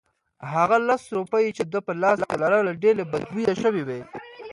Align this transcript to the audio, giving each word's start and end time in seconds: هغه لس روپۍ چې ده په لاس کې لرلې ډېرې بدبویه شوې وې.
هغه 0.53 0.77
لس 0.87 1.03
روپۍ 1.17 1.45
چې 1.57 1.63
ده 1.71 1.79
په 1.87 1.93
لاس 2.01 2.19
کې 2.27 2.35
لرلې 2.43 2.73
ډېرې 2.83 3.03
بدبویه 3.11 3.53
شوې 3.61 3.83
وې. 3.87 4.01